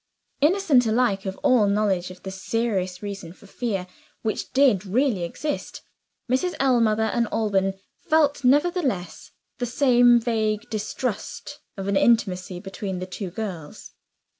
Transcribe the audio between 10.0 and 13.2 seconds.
vague distrust of an intimacy between the